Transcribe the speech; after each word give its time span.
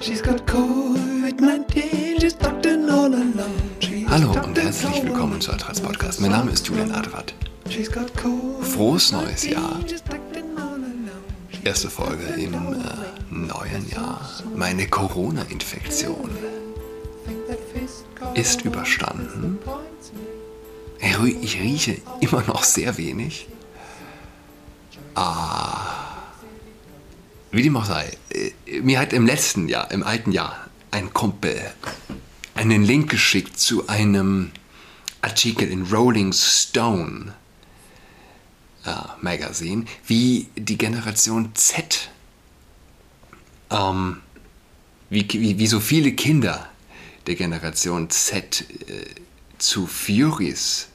She's 0.00 0.22
got 0.22 0.46
COVID-19, 0.46 2.20
she's 2.20 2.34
in 2.66 2.88
all 2.90 3.06
alone. 3.12 4.08
Hallo 4.08 4.32
und 4.44 4.58
herzlich 4.58 5.02
willkommen 5.02 5.40
zu 5.40 5.52
Adrats 5.52 5.80
Podcast. 5.80 6.20
Mein 6.20 6.30
Name 6.30 6.50
ist 6.52 6.66
Julian 6.66 6.92
Adrat. 6.92 7.34
She's 7.68 7.90
got 7.90 8.14
COVID. 8.16 8.66
Frohes 8.66 9.12
neues 9.12 9.44
Jahr. 9.48 9.78
Erste 11.64 11.90
Folge 11.90 12.24
im 12.36 12.54
äh, 12.54 12.76
neuen 13.30 13.88
Jahr. 13.90 14.20
Meine 14.54 14.86
Corona-Infektion 14.88 16.30
ist 18.34 18.62
überstanden. 18.64 19.58
Ich 21.00 21.18
rie- 21.22 21.38
Ich 21.42 21.60
rieche 21.60 22.00
immer 22.20 22.42
noch 22.46 22.62
sehr 22.64 22.96
wenig. 22.96 23.48
Ah, 25.14 25.96
wie 27.50 27.62
dem 27.62 27.76
auch 27.76 27.84
sei, 27.86 28.16
mir 28.82 28.98
hat 28.98 29.12
im 29.12 29.26
letzten 29.26 29.68
Jahr, 29.68 29.90
im 29.90 30.02
alten 30.02 30.32
Jahr, 30.32 30.68
ein 30.90 31.12
Kumpel 31.12 31.60
einen 32.54 32.82
Link 32.82 33.10
geschickt 33.10 33.58
zu 33.58 33.88
einem 33.88 34.50
Artikel 35.22 35.68
in 35.68 35.84
Rolling 35.84 36.32
Stone 36.32 37.34
äh, 38.84 38.94
Magazine, 39.20 39.84
wie 40.06 40.48
die 40.56 40.78
Generation 40.78 41.54
Z, 41.54 42.10
ähm, 43.70 44.20
wie, 45.10 45.26
wie, 45.30 45.58
wie 45.58 45.66
so 45.66 45.80
viele 45.80 46.12
Kinder 46.12 46.68
der 47.26 47.34
Generation 47.34 48.10
Z 48.10 48.64
äh, 48.88 49.04
zu 49.58 49.86
Furies, 49.86 50.88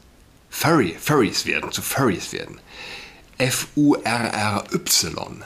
Furry, 0.49 0.95
Furries 0.99 1.45
werden, 1.45 1.71
zu 1.71 1.81
Furries 1.81 2.31
werden. 2.31 2.59
F-U-R-R-Y. 3.37 5.43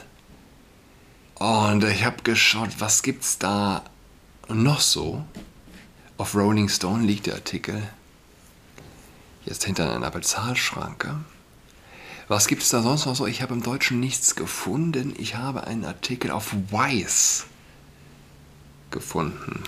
Und 1.39 1.83
ich 1.83 2.03
habe 2.03 2.23
geschaut, 2.23 2.79
was 2.79 3.03
gibt's 3.03 3.37
da 3.37 3.83
noch 4.47 4.81
so? 4.81 5.23
Auf 6.17 6.33
Rolling 6.33 6.67
Stone 6.67 7.05
liegt 7.05 7.27
der 7.27 7.35
Artikel. 7.35 7.87
Jetzt 9.45 9.63
hinter 9.63 9.93
einer 9.93 10.09
Bezahlschranke. 10.09 11.15
Was 12.27 12.47
gibt 12.47 12.63
es 12.63 12.69
da 12.69 12.81
sonst 12.81 13.05
noch 13.05 13.15
so? 13.15 13.27
Ich 13.27 13.43
habe 13.43 13.53
im 13.53 13.61
Deutschen 13.61 13.99
nichts 13.99 14.35
gefunden. 14.35 15.13
Ich 15.17 15.35
habe 15.35 15.65
einen 15.65 15.85
Artikel 15.85 16.31
auf 16.31 16.53
Wise 16.71 17.43
gefunden. 18.89 19.61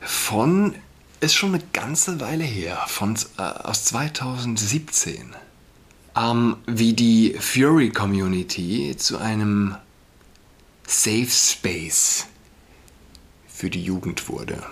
Von, 0.00 0.76
ist 1.18 1.34
schon 1.34 1.54
eine 1.54 1.64
ganze 1.72 2.20
Weile 2.20 2.44
her, 2.44 2.78
von, 2.86 3.16
äh, 3.36 3.42
aus 3.42 3.84
2017. 3.86 5.34
Ähm, 6.16 6.56
wie 6.66 6.92
die 6.92 7.36
Fury 7.40 7.90
Community 7.90 8.94
zu 8.96 9.18
einem 9.18 9.76
Safe 10.86 11.30
Space 11.30 12.26
für 13.46 13.70
die 13.70 13.82
Jugend 13.82 14.28
wurde. 14.28 14.62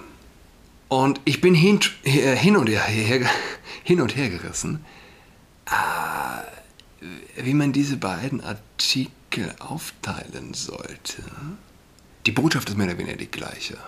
Und 0.89 1.21
ich 1.25 1.41
bin 1.41 1.55
hin, 1.55 1.81
äh, 2.05 2.37
hin, 2.37 2.57
und, 2.57 2.69
her, 2.69 3.31
hin 3.83 4.01
und 4.01 4.15
her 4.15 4.29
gerissen, 4.29 4.85
äh, 5.67 7.43
wie 7.43 7.55
man 7.55 7.73
diese 7.73 7.97
beiden 7.97 8.43
Artikel 8.43 9.55
aufteilen 9.59 10.53
sollte. 10.53 11.23
Die 12.27 12.33
Botschaft 12.33 12.69
ist 12.69 12.77
mehr 12.77 12.89
oder 12.89 12.99
weniger 12.99 13.17
die 13.17 13.31
gleiche. 13.31 13.79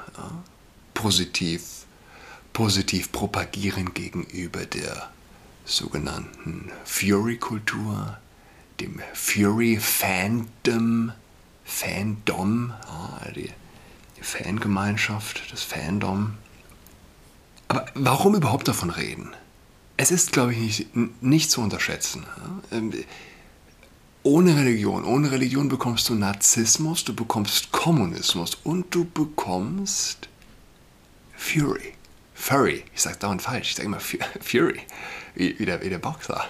Positiv, 0.94 1.84
positiv 2.52 3.12
propagieren 3.12 3.92
gegenüber 3.92 4.64
der 4.64 5.10
sogenannten 5.64 6.70
Fury-Kultur, 6.84 8.18
dem 8.80 9.00
Fury-Fandom, 9.12 11.12
Fandom, 11.64 12.72
die, 13.34 13.50
Fangemeinschaft, 14.20 15.52
das 15.52 15.62
Fandom. 15.62 16.34
Aber 17.68 17.86
warum 17.94 18.34
überhaupt 18.34 18.68
davon 18.68 18.90
reden? 18.90 19.32
Es 19.96 20.10
ist, 20.10 20.32
glaube 20.32 20.52
ich, 20.54 20.60
nicht, 20.94 21.22
nicht 21.22 21.50
zu 21.50 21.60
unterschätzen. 21.60 22.24
Ähm, 22.72 22.92
Ohne 24.22 24.56
Religion, 24.56 25.04
ohne 25.04 25.30
Religion 25.30 25.68
bekommst 25.68 26.08
du 26.08 26.14
Narzissmus, 26.14 27.04
du 27.04 27.14
bekommst 27.14 27.70
Kommunismus 27.72 28.54
und 28.64 28.94
du 28.94 29.04
bekommst 29.04 30.28
Fury. 31.36 31.92
Furry. 32.34 32.84
Ich 32.94 33.02
sage 33.02 33.18
dauernd 33.18 33.42
falsch, 33.42 33.70
ich 33.70 33.76
sage 33.76 33.86
immer 33.86 34.00
Fu- 34.00 34.18
Fury. 34.40 34.80
Wie, 35.34 35.58
wie, 35.58 35.66
der, 35.66 35.82
wie 35.82 35.88
der 35.90 35.98
Boxer. 35.98 36.44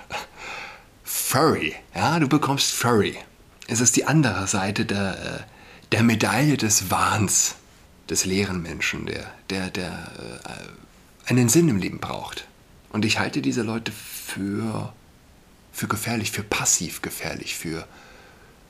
Furry. 1.03 1.75
Ja, 1.95 2.19
du 2.19 2.29
bekommst 2.29 2.73
Furry. 2.73 3.17
Es 3.67 3.81
ist 3.81 3.97
die 3.97 4.07
andere 4.07 4.47
Seite 4.47 4.85
der, 4.85 5.19
äh, 5.25 5.91
der 5.93 6.03
Medaille 6.03 6.57
des 6.57 6.91
Wahns 6.91 7.57
des 8.11 8.25
leeren 8.25 8.63
Menschen, 8.63 9.07
der, 9.07 9.31
der, 9.51 9.71
der 9.71 10.43
äh, 10.45 11.31
einen 11.31 11.49
Sinn 11.49 11.69
im 11.69 11.79
Leben 11.79 11.99
braucht. 11.99 12.47
Und 12.91 13.05
ich 13.05 13.19
halte 13.19 13.41
diese 13.41 13.63
Leute 13.63 13.93
für, 13.93 14.93
für 15.73 15.89
gefährlich, 15.89 16.31
für 16.31 16.43
passiv 16.43 17.03
gefährlich, 17.03 17.57
für, 17.57 17.87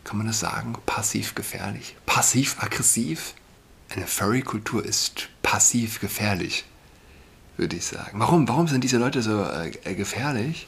kann 0.04 0.16
man 0.18 0.26
das 0.26 0.40
sagen, 0.40 0.76
passiv 0.86 1.34
gefährlich? 1.34 1.96
Passiv-aggressiv? 2.06 3.34
Eine 3.90 4.06
Furry-Kultur 4.06 4.84
ist 4.84 5.28
passiv 5.42 6.00
gefährlich, 6.00 6.64
würde 7.56 7.76
ich 7.76 7.84
sagen. 7.84 8.18
Warum, 8.18 8.48
warum 8.48 8.66
sind 8.66 8.82
diese 8.82 8.98
Leute 8.98 9.22
so 9.22 9.44
äh, 9.44 9.94
gefährlich? 9.94 10.66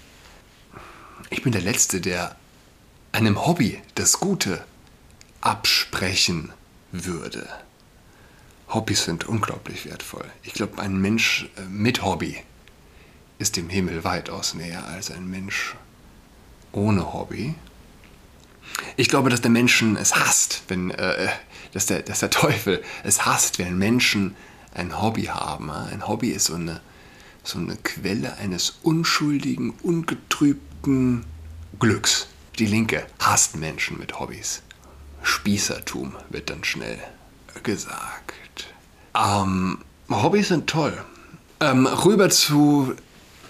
Ich 1.30 1.42
bin 1.42 1.52
der 1.52 1.62
Letzte, 1.62 2.00
der 2.00 2.36
einem 3.16 3.46
Hobby 3.46 3.80
das 3.94 4.20
Gute 4.20 4.62
absprechen 5.40 6.52
würde. 6.92 7.48
Hobbys 8.68 9.04
sind 9.04 9.24
unglaublich 9.24 9.86
wertvoll. 9.86 10.26
Ich 10.42 10.52
glaube, 10.52 10.82
ein 10.82 11.00
Mensch 11.00 11.48
äh, 11.56 11.62
mit 11.62 12.02
Hobby 12.02 12.36
ist 13.38 13.56
dem 13.56 13.70
Himmel 13.70 14.04
weitaus 14.04 14.52
näher 14.52 14.86
als 14.86 15.10
ein 15.10 15.30
Mensch 15.30 15.76
ohne 16.72 17.14
Hobby. 17.14 17.54
Ich 18.96 19.08
glaube, 19.08 19.30
dass 19.30 19.40
der 19.40 19.50
Menschen 19.50 19.96
es 19.96 20.14
hasst, 20.14 20.64
wenn, 20.68 20.90
äh, 20.90 21.28
dass, 21.72 21.86
der, 21.86 22.02
dass 22.02 22.20
der 22.20 22.30
Teufel 22.42 22.84
es 23.02 23.24
hasst, 23.24 23.58
wenn 23.58 23.78
Menschen 23.78 24.36
ein 24.74 25.00
Hobby 25.00 25.24
haben. 25.24 25.70
Ein 25.70 26.06
Hobby 26.06 26.32
ist 26.32 26.44
so 26.44 26.54
eine, 26.56 26.82
so 27.42 27.58
eine 27.58 27.76
Quelle 27.76 28.36
eines 28.36 28.78
unschuldigen, 28.82 29.70
ungetrübten 29.70 31.24
Glücks. 31.78 32.28
Die 32.58 32.66
Linke 32.66 33.06
hasst 33.18 33.56
Menschen 33.56 33.98
mit 33.98 34.18
Hobbys. 34.18 34.62
Spießertum 35.22 36.14
wird 36.30 36.48
dann 36.48 36.64
schnell 36.64 36.98
gesagt. 37.62 38.68
Ähm, 39.14 39.78
Hobbys 40.08 40.48
sind 40.48 40.66
toll. 40.66 40.96
Ähm, 41.60 41.86
rüber 41.86 42.30
zu, 42.30 42.94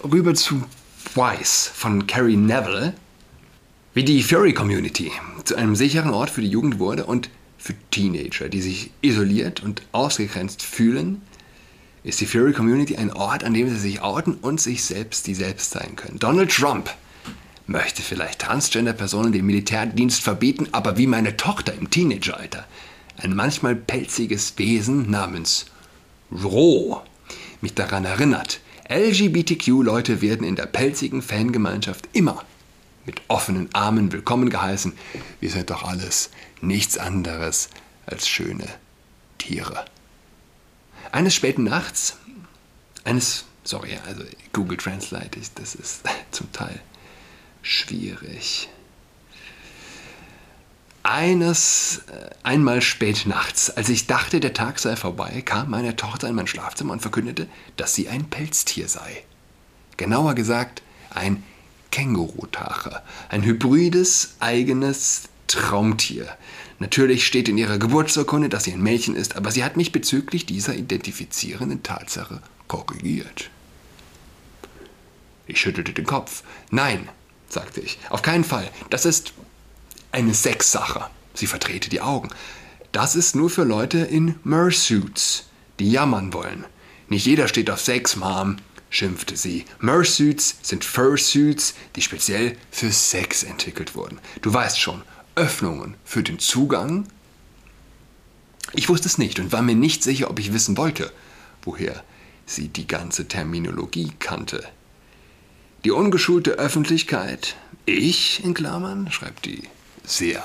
rüber 0.03 0.35
zu 0.35 0.65
Wise 1.15 1.71
von 1.73 2.09
Carrie 2.09 2.37
Neville 2.37 2.95
wie 3.95 4.05
die 4.05 4.23
Fury 4.23 4.53
Community 4.53 5.13
zu 5.45 5.55
einem 5.55 5.77
sicheren 5.77 6.11
Ort 6.13 6.29
für 6.29 6.43
die 6.43 6.51
Jugend 6.51 6.81
wurde 6.81 7.07
und 7.07 7.31
für 7.57 7.75
Teenager, 7.91 8.49
die 8.49 8.61
sich 8.61 8.91
isoliert 9.03 9.63
und 9.63 9.83
ausgegrenzt 9.93 10.63
fühlen, 10.63 11.23
ist 12.03 12.21
die 12.21 12.27
Fury 12.27 12.53
Community 12.53 12.97
ein 12.97 13.13
Ort, 13.13 13.45
an 13.45 13.55
dem 13.55 13.69
sie 13.69 13.77
sich 13.77 14.03
outen 14.03 14.35
und 14.35 14.61
sich 14.61 14.85
selbst 14.85 15.27
die 15.27 15.35
selbst 15.35 15.71
sein 15.71 15.95
können. 15.97 16.19
Donald 16.19 16.51
Trump 16.51 16.91
möchte 17.67 18.03
vielleicht 18.03 18.41
Transgender-Personen 18.41 19.33
den 19.33 19.47
Militärdienst 19.47 20.23
verbieten, 20.23 20.69
aber 20.73 20.97
wie 20.97 21.07
meine 21.07 21.37
Tochter 21.37 21.75
im 21.75 21.91
Teenageralter, 21.91 22.67
ein 23.19 23.35
manchmal 23.35 23.75
pelziges 23.75 24.55
Wesen 24.57 25.11
namens 25.11 25.67
Roh, 26.31 27.03
mich 27.61 27.75
daran 27.75 28.05
erinnert, 28.05 28.61
LGBTQ-Leute 28.89 30.21
werden 30.21 30.47
in 30.47 30.55
der 30.55 30.67
pelzigen 30.67 31.23
Fangemeinschaft 31.23 32.09
immer 32.13 32.45
mit 33.05 33.21
offenen 33.29 33.69
Armen 33.73 34.13
willkommen 34.13 34.51
geheißen. 34.51 34.93
Wir 35.41 35.51
sind 35.51 35.71
doch 35.71 35.83
alles 35.85 36.31
nichts 36.61 36.99
anderes 36.99 37.71
als 38.07 38.29
schöne 38.29 38.67
Tiere. 39.39 39.85
Eines 41.13 41.35
späten 41.35 41.65
Nachts, 41.65 42.17
eines, 43.05 43.45
sorry, 43.65 43.99
also 44.07 44.23
Google 44.53 44.77
Translate, 44.77 45.41
das 45.55 45.75
ist 45.75 46.03
zum 46.31 46.51
Teil 46.53 46.81
schwierig. 47.67 48.69
Eines, 51.03 52.03
äh, 52.09 52.31
einmal 52.43 52.83
spät 52.83 53.27
nachts, 53.27 53.71
als 53.71 53.89
ich 53.89 54.07
dachte, 54.07 54.41
der 54.41 54.55
Tag 54.55 54.79
sei 54.79 54.97
vorbei, 54.97 55.43
kam 55.43 55.71
meine 55.71 55.95
Tochter 55.97 56.29
in 56.29 56.35
mein 56.35 56.47
Schlafzimmer 56.47 56.93
und 56.93 57.03
verkündete, 57.03 57.49
dass 57.77 57.95
sie 57.95 58.09
ein 58.09 58.29
Pelztier 58.29 58.89
sei. 58.89 59.25
Genauer 59.97 60.35
gesagt, 60.35 60.83
ein 61.11 61.43
Kängurutache. 61.91 63.03
Ein 63.29 63.45
hybrides, 63.45 64.37
eigenes 64.41 65.29
Traumtier. 65.47 66.37
Natürlich 66.79 67.27
steht 67.27 67.49
in 67.49 67.57
ihrer 67.57 67.79
Geburtsurkunde, 67.79 68.49
dass 68.49 68.65
sie 68.65 68.73
ein 68.73 68.83
Mädchen 68.83 69.17
ist, 69.17 69.37
aber 69.37 69.51
sie 69.51 69.65
hat 69.65 69.77
mich 69.77 69.93
bezüglich 69.93 70.45
dieser 70.45 70.75
identifizierenden 70.75 71.83
Tatsache 71.83 72.43
korrigiert. 72.69 73.51
Ich 75.47 75.61
schüttelte 75.61 75.93
den 75.93 76.05
Kopf. 76.05 76.43
Nein, 76.71 77.09
sagte 77.49 77.81
ich, 77.81 77.99
auf 78.11 78.23
keinen 78.23 78.45
Fall. 78.45 78.69
Das 78.91 79.05
ist 79.05 79.33
eine 80.13 80.35
Sexsache. 80.35 81.09
Sie 81.35 81.47
verdrehte 81.47 81.91
die 81.91 82.01
Augen. 82.01 82.31
Das 82.93 83.15
ist 83.15 83.37
nur 83.37 83.51
für 83.51 83.65
Leute 83.65 83.99
in 83.99 84.37
Mersuits, 84.43 85.45
die 85.79 85.91
jammern 85.91 86.33
wollen. 86.33 86.65
Nicht 87.09 87.27
jeder 87.27 87.47
steht 87.47 87.71
auf 87.71 87.81
Sex, 87.81 88.17
Mom, 88.17 88.57
schimpfte 88.89 89.37
sie. 89.37 89.65
Mersuits 89.79 90.57
sind 90.63 90.85
Fursuits, 90.85 91.75
die 91.95 92.03
speziell 92.03 92.57
für 92.71 92.91
Sex 92.91 93.43
entwickelt 93.43 93.95
wurden. 93.95 94.19
Du 94.41 94.53
weißt 94.53 94.81
schon, 94.81 95.03
Öffnungen 95.35 95.95
für 96.05 96.23
den 96.23 96.39
Zugang. 96.39 97.07
Ich 98.73 98.89
wusste 98.89 99.09
es 99.09 99.19
nicht 99.19 99.39
und 99.39 99.53
war 99.53 99.63
mir 99.63 99.75
nicht 99.75 100.03
sicher, 100.03 100.31
ob 100.31 100.39
ich 100.39 100.53
wissen 100.53 100.77
wollte, 100.77 101.13
woher 101.63 102.03
sie 102.47 102.69
die 102.69 102.87
ganze 102.87 103.29
Terminologie 103.29 104.13
kannte. 104.19 104.65
Die 105.87 105.93
ungeschulte 105.93 106.55
Öffentlichkeit, 106.55 107.55
ich 107.85 108.43
in 108.43 108.55
Klammern, 108.55 109.09
schreibt 109.13 109.45
die 109.45 109.63
sehr 110.03 110.43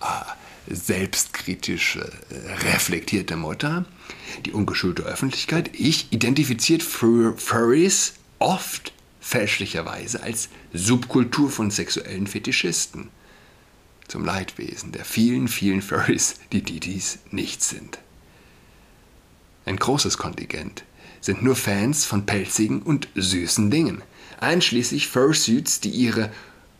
äh, 0.00 0.74
selbstkritische, 0.74 2.00
äh, 2.00 2.52
reflektierte 2.72 3.36
Mutter, 3.36 3.84
die 4.44 4.50
ungeschulte 4.50 5.04
Öffentlichkeit, 5.04 5.70
ich 5.72 6.12
identifiziert 6.12 6.82
Fur 6.82 7.38
Furries 7.38 8.14
oft 8.40 8.92
fälschlicherweise 9.20 10.24
als 10.24 10.48
Subkultur 10.72 11.48
von 11.48 11.70
sexuellen 11.70 12.26
Fetischisten. 12.26 13.10
Zum 14.08 14.24
Leidwesen 14.24 14.90
der 14.90 15.04
vielen, 15.04 15.46
vielen 15.46 15.80
Furries, 15.80 16.40
die 16.50 16.62
dies 16.62 17.20
nicht 17.30 17.62
sind. 17.62 18.00
Ein 19.64 19.76
großes 19.76 20.18
Kontingent 20.18 20.82
sind 21.20 21.42
nur 21.42 21.56
Fans 21.56 22.04
von 22.04 22.26
pelzigen 22.26 22.82
und 22.82 23.08
süßen 23.14 23.70
Dingen, 23.70 24.02
einschließlich 24.40 25.08
Fursuits, 25.08 25.80
die 25.80 25.90
ihre 25.90 26.30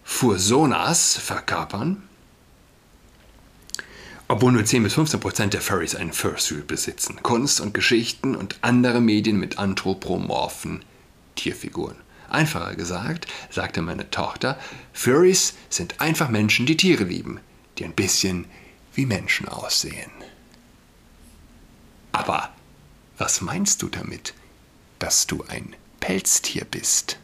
Fursonas 0.05 1.17
verkörpern, 1.17 2.03
obwohl 4.29 4.53
nur 4.53 4.65
10 4.65 4.83
bis 4.83 4.94
15 4.94 5.21
Prozent 5.21 5.55
der 5.55 5.61
Furries 5.61 5.94
einen 5.94 6.12
Fursuit 6.12 6.67
besitzen. 6.67 7.23
Kunst 7.23 7.61
und 7.61 7.75
Geschichten 7.75 8.35
und 8.35 8.59
andere 8.61 9.00
Medien 9.00 9.38
mit 9.38 9.59
anthropomorphen 9.59 10.85
Tierfiguren. 11.37 11.97
Einfacher 12.29 12.75
gesagt, 12.75 13.27
sagte 13.50 13.83
meine 13.83 14.11
Tochter, 14.11 14.59
Furries 14.93 15.55
sind 15.71 16.00
einfach 16.00 16.29
Menschen, 16.29 16.67
die 16.67 16.77
Tiere 16.77 17.05
lieben, 17.05 17.41
die 17.79 17.85
ein 17.85 17.94
bisschen 17.94 18.47
wie 18.94 19.06
Menschen 19.06 19.49
aussehen. 19.49 20.11
Aber 22.11 22.50
was 23.19 23.41
meinst 23.41 23.83
du 23.83 23.89
damit, 23.89 24.35
dass 24.99 25.27
du 25.27 25.45
ein 25.49 25.75
Pelztier 26.01 26.65
bist? 26.65 27.19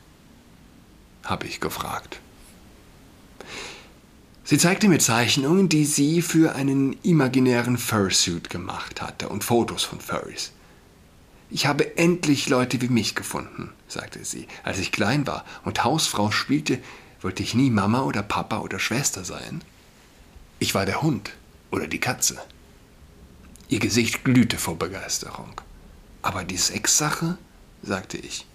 habe 1.25 1.47
ich 1.47 1.61
gefragt. 1.61 2.19
Sie 4.45 4.59
zeigte 4.59 4.89
mir 4.89 4.99
Zeichnungen, 4.99 5.69
die 5.69 5.85
sie 5.85 6.21
für 6.21 6.57
einen 6.57 6.97
imaginären 7.05 7.79
Fursuit 7.79 8.51
gemacht 8.51 9.01
hatte 9.01 9.29
und 9.29 9.45
Fotos 9.45 9.85
von 9.85 10.01
Furries. 10.01 10.51
Ich 11.49 11.67
habe 11.67 11.97
endlich 11.97 12.49
Leute 12.49 12.81
wie 12.81 12.89
mich 12.89 13.15
gefunden, 13.15 13.73
sagte 13.87 14.25
sie. 14.25 14.49
Als 14.65 14.79
ich 14.79 14.91
klein 14.91 15.27
war 15.27 15.45
und 15.65 15.85
Hausfrau 15.85 16.31
spielte, 16.31 16.79
wollte 17.21 17.43
ich 17.43 17.55
nie 17.55 17.71
Mama 17.71 18.03
oder 18.03 18.23
Papa 18.23 18.59
oder 18.59 18.79
Schwester 18.79 19.25
sein. 19.25 19.63
Ich 20.59 20.75
war 20.75 20.87
der 20.87 21.03
Hund 21.03 21.31
oder 21.71 21.87
die 21.87 22.01
Katze. 22.01 22.43
Ihr 23.69 23.79
Gesicht 23.79 24.25
glühte 24.25 24.59
vor 24.59 24.77
Begeisterung. 24.79 25.61
Aber 26.23 26.45
die 26.45 26.57
Sexsache, 26.57 27.37
sagte 27.83 28.17
ich. 28.17 28.47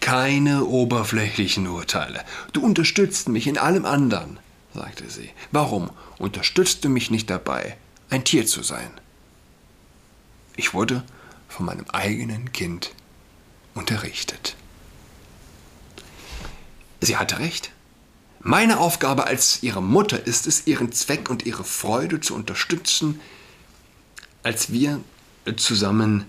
Keine 0.00 0.64
oberflächlichen 0.64 1.66
Urteile. 1.68 2.24
Du 2.52 2.64
unterstützt 2.64 3.28
mich 3.28 3.46
in 3.46 3.58
allem 3.58 3.84
anderen, 3.84 4.38
sagte 4.74 5.08
sie. 5.08 5.30
Warum 5.52 5.90
unterstützt 6.18 6.84
du 6.84 6.88
mich 6.88 7.10
nicht 7.10 7.30
dabei, 7.30 7.76
ein 8.10 8.24
Tier 8.24 8.46
zu 8.46 8.62
sein? 8.62 8.90
Ich 10.56 10.74
wurde 10.74 11.04
von 11.48 11.66
meinem 11.66 11.86
eigenen 11.90 12.52
Kind 12.52 12.92
unterrichtet. 13.74 14.56
Sie 17.00 17.16
hatte 17.16 17.38
recht. 17.38 17.70
Meine 18.40 18.78
Aufgabe 18.78 19.26
als 19.26 19.62
ihre 19.62 19.82
Mutter 19.82 20.24
ist 20.26 20.46
es, 20.46 20.66
ihren 20.66 20.92
Zweck 20.92 21.30
und 21.30 21.46
ihre 21.46 21.64
Freude 21.64 22.20
zu 22.20 22.34
unterstützen, 22.34 23.20
als 24.42 24.72
wir 24.72 25.00
zusammen 25.56 26.26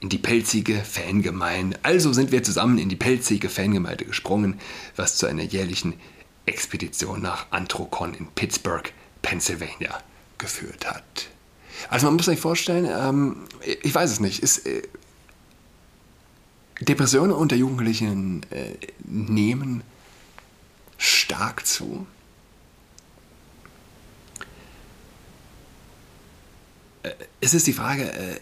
in 0.00 0.08
die 0.08 0.18
pelzige 0.18 0.76
Fangemeinde. 0.76 1.78
Also 1.82 2.12
sind 2.12 2.30
wir 2.30 2.42
zusammen 2.42 2.78
in 2.78 2.88
die 2.88 2.96
pelzige 2.96 3.48
Fangemeinde 3.48 4.04
gesprungen, 4.04 4.60
was 4.96 5.16
zu 5.16 5.26
einer 5.26 5.42
jährlichen 5.42 5.94
Expedition 6.46 7.20
nach 7.22 7.46
Anthrocon 7.50 8.14
in 8.14 8.26
Pittsburgh, 8.28 8.92
Pennsylvania 9.22 10.02
geführt 10.38 10.88
hat. 10.88 11.28
Also 11.88 12.06
man 12.06 12.16
muss 12.16 12.26
sich 12.26 12.40
vorstellen, 12.40 12.88
ähm, 12.90 13.44
ich 13.82 13.94
weiß 13.94 14.10
es 14.10 14.20
nicht, 14.20 14.42
ist, 14.42 14.66
äh, 14.66 14.82
Depressionen 16.80 17.32
unter 17.32 17.56
Jugendlichen 17.56 18.44
äh, 18.50 18.74
nehmen 19.04 19.82
stark 20.96 21.66
zu. 21.66 22.06
Äh, 27.02 27.10
es 27.40 27.54
ist 27.54 27.66
die 27.66 27.72
Frage, 27.72 28.12
äh, 28.12 28.40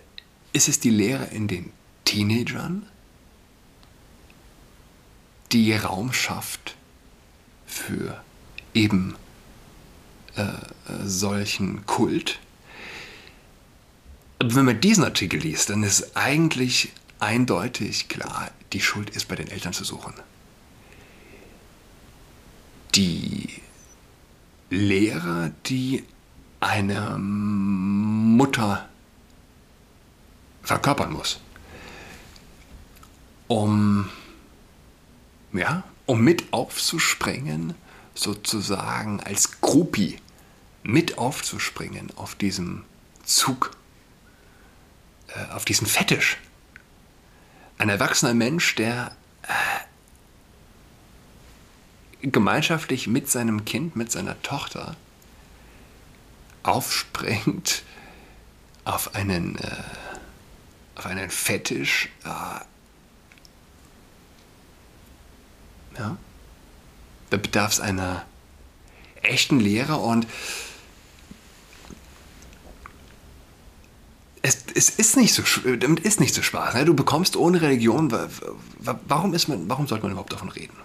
ist 0.56 0.68
es 0.68 0.80
die 0.80 0.90
Lehre 0.90 1.26
in 1.26 1.48
den 1.48 1.70
Teenagern, 2.04 2.86
die 5.52 5.74
Raum 5.74 6.12
schafft 6.14 6.76
für 7.66 8.22
eben 8.72 9.14
äh, 10.34 10.46
solchen 11.04 11.84
Kult? 11.86 12.40
wenn 14.38 14.66
man 14.66 14.80
diesen 14.80 15.04
Artikel 15.04 15.40
liest, 15.40 15.70
dann 15.70 15.82
ist 15.82 16.16
eigentlich 16.16 16.92
eindeutig 17.18 18.08
klar, 18.08 18.50
die 18.72 18.80
Schuld 18.80 19.10
ist 19.10 19.28
bei 19.28 19.34
den 19.34 19.48
Eltern 19.48 19.72
zu 19.72 19.82
suchen. 19.82 20.12
Die 22.94 23.48
Lehrer, 24.68 25.50
die 25.66 26.04
eine 26.60 27.16
Mutter 27.18 28.88
verkörpern 30.66 31.12
muss. 31.12 31.40
Um, 33.46 34.10
ja, 35.52 35.84
um 36.04 36.20
mit 36.20 36.52
aufzuspringen, 36.52 37.74
sozusagen 38.14 39.20
als 39.20 39.60
Groupie 39.60 40.18
mit 40.82 41.18
aufzuspringen 41.18 42.10
auf 42.16 42.34
diesem 42.34 42.84
Zug, 43.24 43.70
äh, 45.28 45.52
auf 45.52 45.64
diesen 45.64 45.86
Fetisch. 45.86 46.38
Ein 47.78 47.88
erwachsener 47.88 48.34
Mensch, 48.34 48.74
der 48.74 49.14
äh, 49.42 49.86
gemeinschaftlich 52.26 53.06
mit 53.06 53.30
seinem 53.30 53.64
Kind, 53.64 53.94
mit 53.94 54.10
seiner 54.10 54.42
Tochter 54.42 54.96
aufspringt 56.64 57.84
auf 58.84 59.14
einen 59.14 59.56
äh, 59.58 59.70
auf 60.96 61.06
einen 61.06 61.30
Fetisch. 61.30 62.08
Äh, 62.24 62.28
ja, 65.98 66.16
da 67.30 67.36
bedarf 67.36 67.72
es 67.72 67.80
einer 67.80 68.24
echten 69.22 69.60
Lehre 69.60 69.96
und 69.96 70.26
es, 74.42 74.58
es, 74.74 74.90
ist 74.90 75.16
nicht 75.16 75.34
so, 75.34 75.42
damit 75.76 76.00
ist 76.00 76.20
nicht 76.20 76.34
so 76.34 76.42
Spaß. 76.42 76.74
Ne? 76.74 76.84
Du 76.84 76.94
bekommst 76.94 77.36
ohne 77.36 77.60
Religion, 77.62 78.12
warum, 78.80 79.34
ist 79.34 79.48
man, 79.48 79.68
warum 79.68 79.86
sollte 79.88 80.04
man 80.04 80.12
überhaupt 80.12 80.32
davon 80.32 80.50
reden? 80.50 80.76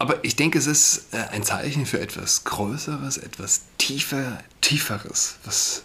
Aber 0.00 0.24
ich 0.24 0.34
denke, 0.34 0.58
es 0.58 0.66
ist 0.66 1.12
äh, 1.12 1.18
ein 1.30 1.42
Zeichen 1.44 1.84
für 1.84 2.00
etwas 2.00 2.44
Größeres, 2.44 3.18
etwas 3.18 3.60
tiefer, 3.76 4.42
Tieferes, 4.62 5.36
was 5.44 5.82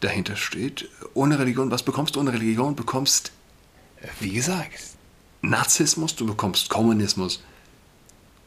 dahinter 0.00 0.36
steht. 0.36 0.88
Ohne 1.14 1.38
Religion, 1.38 1.70
was 1.70 1.82
bekommst 1.82 2.16
du 2.16 2.20
ohne 2.20 2.32
Religion? 2.32 2.76
Du 2.76 2.82
bekommst, 2.82 3.32
wie 4.20 4.32
gesagt, 4.32 4.80
Narzissmus, 5.42 6.16
du 6.16 6.26
bekommst 6.26 6.68
Kommunismus 6.68 7.42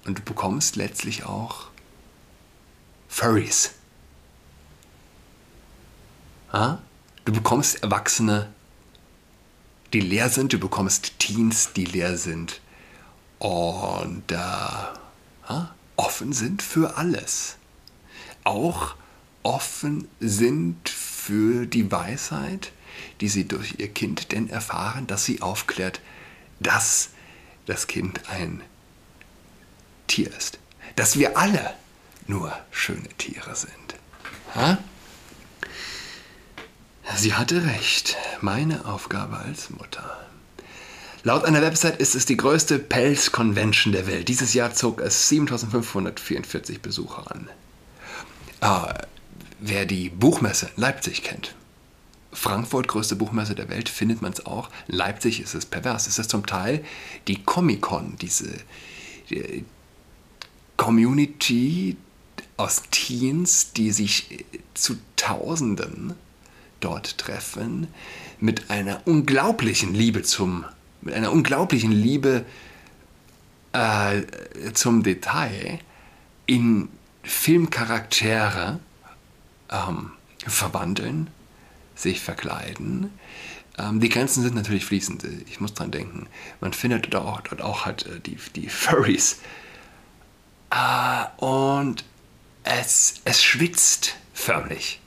und 0.06 0.20
du 0.20 0.22
bekommst 0.24 0.76
letztlich 0.76 1.24
auch 1.26 1.68
Furries. 3.08 3.72
Ha? 6.52 6.82
Du 7.26 7.34
bekommst 7.34 7.84
Erwachsene, 7.84 8.52
die 9.94 10.00
leer 10.00 10.30
sind, 10.30 10.54
du 10.54 10.60
bekommst 10.60 11.20
Teens, 11.20 11.74
die 11.74 11.86
leer 11.86 12.18
sind 12.18 12.62
und 13.40 14.32
äh, 14.32 14.38
offen 15.96 16.34
sind 16.34 16.62
für 16.62 16.98
alles. 16.98 17.58
Auch 18.44 18.96
offen 19.44 20.08
sind 20.20 20.90
für 21.20 21.66
die 21.66 21.92
Weisheit, 21.92 22.72
die 23.22 23.30
sie 23.30 23.48
durch 23.48 23.76
ihr 23.78 23.90
Kind 23.90 24.32
denn 24.32 24.50
erfahren, 24.50 25.06
dass 25.06 25.26
sie 25.26 25.42
aufklärt, 25.42 26.02
dass 26.60 27.10
das 27.66 27.88
Kind 27.88 28.30
ein 28.30 28.62
Tier 30.08 30.34
ist. 30.36 30.60
Dass 30.96 31.18
wir 31.18 31.38
alle 31.38 31.74
nur 32.28 32.58
schöne 32.72 33.10
Tiere 33.18 33.56
sind. 33.56 33.96
Ha? 34.56 34.78
Sie 37.16 37.34
hatte 37.34 37.66
recht. 37.66 38.18
Meine 38.42 38.86
Aufgabe 38.86 39.38
als 39.38 39.70
Mutter. 39.70 40.26
Laut 41.24 41.44
einer 41.44 41.62
Website 41.62 42.00
ist 42.00 42.16
es 42.16 42.26
die 42.26 42.38
größte 42.38 42.80
Pelz-Convention 42.80 43.92
der 43.92 44.08
Welt. 44.08 44.30
Dieses 44.30 44.54
Jahr 44.54 44.74
zog 44.74 45.02
es 45.02 45.28
7544 45.28 46.82
Besucher 46.82 47.30
an. 47.32 47.50
Ah, 48.62 48.94
wer 49.60 49.86
die 49.86 50.10
Buchmesse 50.10 50.70
Leipzig 50.76 51.24
kennt, 51.24 51.56
Frankfurt, 52.32 52.88
größte 52.88 53.16
Buchmesse 53.16 53.56
der 53.56 53.70
Welt, 53.70 53.90
findet 53.90 54.22
man 54.22 54.34
es 54.34 54.46
auch. 54.46 54.70
Leipzig 54.88 55.42
ist 55.42 55.56
es 55.56 55.66
pervers. 55.66 56.08
Es 56.08 56.20
ist 56.20 56.30
zum 56.30 56.46
Teil 56.46 56.84
die 57.28 57.42
Comic-Con, 57.44 58.18
diese 58.22 58.50
die 59.30 59.66
Community 60.78 61.98
aus 62.58 62.84
Teens, 62.92 63.74
die 63.74 63.92
sich 63.92 64.46
zu 64.74 64.98
Tausenden 65.16 66.14
dort 66.80 67.18
treffen, 67.18 67.88
mit 68.40 68.70
einer 68.70 69.02
unglaublichen 69.06 69.94
Liebe 69.94 70.24
zum, 70.24 70.66
mit 71.02 71.14
einer 71.14 71.32
unglaublichen 71.32 71.92
Liebe 71.92 72.46
äh, 73.74 74.22
zum 74.74 75.04
Detail 75.04 75.80
in 76.46 76.90
Filmcharaktere 77.24 78.80
ähm, 79.72 80.12
verwandeln 80.46 81.30
sich 81.96 82.22
verkleiden. 82.22 83.12
Ähm, 83.78 84.00
die 84.00 84.10
Grenzen 84.10 84.44
sind 84.44 84.56
natürlich 84.56 84.86
fließend. 84.86 85.24
Ich 85.48 85.60
muss 85.60 85.74
dran 85.74 85.92
denken. 85.92 86.28
Man 86.62 86.74
findet 86.74 87.14
dort 87.14 87.26
auch, 87.26 87.42
dort 87.42 87.62
auch 87.62 87.86
halt 87.86 88.06
äh, 88.06 88.20
die, 88.20 88.38
die 88.56 88.70
Furries. 88.70 89.40
Äh, 90.72 91.44
und 91.44 92.04
es, 92.64 93.16
es 93.26 93.44
schwitzt 93.44 94.16
förmlich. 94.34 95.00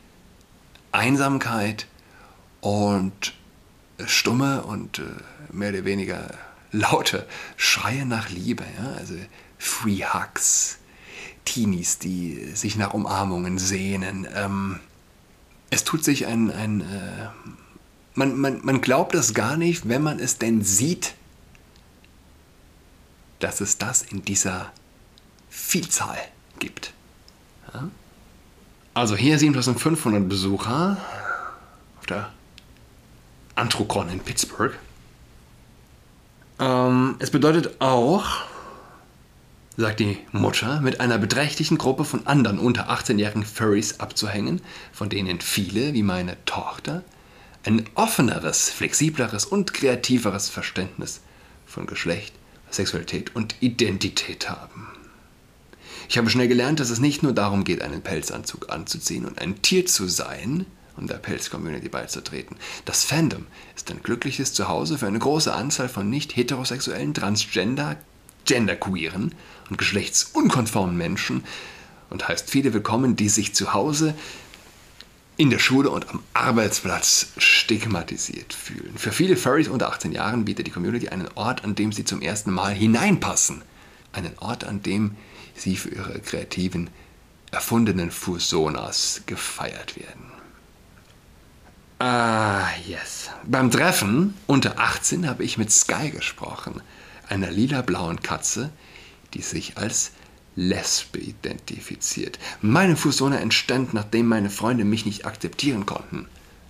Einsamkeit 0.90 1.87
und 2.61 3.35
stumme 4.04 4.62
und 4.62 4.99
äh, 4.99 5.02
mehr 5.52 5.71
oder 5.71 5.85
weniger 5.85 6.35
laute 6.73 7.26
Schreie 7.57 8.04
nach 8.07 8.31
Liebe. 8.31 8.64
Ja? 8.78 8.95
Also 8.95 9.14
Free 9.59 10.04
Hugs, 10.04 10.78
Teenies, 11.45 11.99
die 11.99 12.53
sich 12.55 12.77
nach 12.77 12.95
Umarmungen 12.95 13.59
sehnen. 13.59 14.27
Ähm, 14.35 14.81
es 15.71 15.85
tut 15.85 16.05
sich 16.05 16.27
ein, 16.27 16.51
ein 16.51 16.81
äh, 16.81 17.29
man, 18.15 18.39
man, 18.39 18.61
man 18.65 18.81
glaubt 18.81 19.15
es 19.15 19.35
gar 19.35 19.57
nicht, 19.57 19.89
wenn 19.89 20.03
man 20.03 20.19
es 20.19 20.39
denn 20.39 20.63
sieht, 20.63 21.15
dass 23.39 23.61
es 23.61 23.79
das 23.79 24.03
in 24.03 24.23
dieser 24.25 24.73
Vielzahl 25.51 26.19
gibt. 26.59 26.93
Ja? 27.73 27.89
Also 28.95 29.17
hier 29.17 29.39
7500 29.39 30.29
Besucher 30.29 30.99
auf 31.99 32.07
der 32.07 32.31
Antrocon 33.55 34.11
in 34.11 34.21
Pittsburgh. 34.21 34.79
Ähm, 36.59 37.17
es 37.19 37.31
bedeutet 37.31 37.81
auch, 37.81 38.45
sagt 39.76 40.00
die 40.00 40.19
Mutter, 40.33 40.81
mit 40.81 41.00
einer 41.00 41.19
beträchtlichen 41.19 41.79
Gruppe 41.79 42.05
von 42.05 42.26
anderen 42.26 42.59
unter 42.59 42.91
18-jährigen 42.91 43.45
Furries 43.45 44.00
abzuhängen, 44.00 44.61
von 44.93 45.09
denen 45.09 45.41
viele, 45.41 45.95
wie 45.95 46.02
meine 46.02 46.37
Tochter, 46.45 47.02
ein 47.64 47.88
offeneres, 47.95 48.71
flexibleres 48.71 49.45
und 49.45 49.73
kreativeres 49.73 50.49
Verständnis 50.49 51.21
von 51.64 51.87
Geschlecht, 51.87 52.35
Sexualität 52.71 53.35
und 53.35 53.57
Identität 53.61 54.50
haben. 54.50 54.88
Ich 56.09 56.19
habe 56.19 56.29
schnell 56.29 56.49
gelernt, 56.49 56.81
dass 56.81 56.91
es 56.91 56.99
nicht 56.99 57.23
nur 57.23 57.33
darum 57.33 57.64
geht, 57.64 57.81
einen 57.81 58.02
Pelzanzug 58.02 58.71
anzuziehen 58.71 59.25
und 59.25 59.41
ein 59.41 59.62
Tier 59.62 59.87
zu 59.87 60.09
sein, 60.09 60.67
um 60.97 61.07
der 61.07 61.14
Pelz-Community 61.14 61.88
beizutreten. 61.88 62.57
Das 62.85 63.05
Fandom 63.05 63.47
ist 63.75 63.91
ein 63.91 64.02
glückliches 64.02 64.52
Zuhause 64.52 64.99
für 64.99 65.07
eine 65.07 65.19
große 65.19 65.55
Anzahl 65.55 65.88
von 65.88 66.11
nicht 66.11 66.37
heterosexuellen, 66.37 67.14
transgender, 67.14 67.97
genderqueeren 68.45 69.35
und 69.73 69.79
geschlechtsunkonformen 69.79 70.99
Menschen 70.99 71.45
und 72.11 72.29
heißt 72.29 72.50
viele 72.50 72.75
willkommen, 72.75 73.17
die 73.17 73.31
sich 73.31 73.55
zu 73.55 73.73
Hause 73.73 74.14
in 75.38 75.49
der 75.49 75.59
Schule 75.59 75.88
und 75.88 76.11
am 76.11 76.23
Arbeitsplatz 76.35 77.29
stigmatisiert 77.38 78.52
fühlen. 78.52 78.93
Für 78.99 79.12
viele 79.12 79.35
Furries 79.35 79.69
unter 79.69 79.88
18 79.88 80.12
Jahren 80.12 80.45
bietet 80.45 80.67
die 80.67 80.71
Community 80.71 81.09
einen 81.09 81.26
Ort, 81.37 81.64
an 81.64 81.75
dem 81.75 81.91
sie 81.91 82.05
zum 82.05 82.21
ersten 82.21 82.50
Mal 82.50 82.75
hineinpassen. 82.75 83.62
Einen 84.12 84.38
Ort, 84.41 84.64
an 84.64 84.83
dem 84.83 85.17
sie 85.55 85.75
für 85.75 85.88
ihre 85.88 86.21
kreativen, 86.21 86.91
erfundenen 87.50 88.11
Fusonas 88.11 89.23
gefeiert 89.25 89.97
werden. 89.99 90.33
Ah, 91.99 92.67
yes. 92.87 93.31
Beim 93.47 93.71
Treffen 93.71 94.35
unter 94.47 94.79
18 94.79 95.26
habe 95.26 95.45
ich 95.45 95.57
mit 95.57 95.73
Sky 95.73 96.11
gesprochen, 96.11 96.83
einer 97.31 97.50
lila-blauen 97.50 98.21
Katze, 98.21 98.71
die 99.35 99.43
sich 99.43 99.77
als 99.77 100.12
Lesbe 100.55 101.19
identifiziert. 101.19 102.39
Meine 102.61 102.97
Fusone 102.97 103.41
entstand, 103.41 103.95
nachdem 103.95 104.27
meine 104.27 104.51
Freunde 104.51 104.85
mich 104.85 105.07
nicht 105.07 105.25
akzeptieren 105.25 105.87
konnten, 105.87 106.27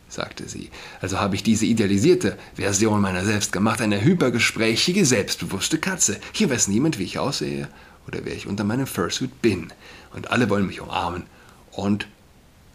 sagte 0.09 0.49
sie. 0.49 0.71
Also 1.00 1.19
habe 1.19 1.35
ich 1.35 1.42
diese 1.42 1.66
idealisierte 1.66 2.38
Version 2.54 3.00
meiner 3.00 3.25
selbst 3.25 3.50
gemacht, 3.50 3.81
eine 3.81 4.02
hypergesprächige, 4.02 5.04
selbstbewusste 5.04 5.78
Katze. 5.78 6.21
Hier 6.33 6.50
weiß 6.50 6.69
niemand, 6.69 6.99
wie 6.99 7.04
ich 7.04 7.19
aussehe 7.19 7.69
oder 8.07 8.25
wer 8.25 8.35
ich 8.35 8.47
unter 8.47 8.64
meinem 8.64 8.87
Fursuit 8.87 9.42
bin. 9.42 9.73
Und 10.12 10.31
alle 10.31 10.49
wollen 10.50 10.66
mich 10.66 10.81
umarmen 10.81 11.25
und 11.73 12.07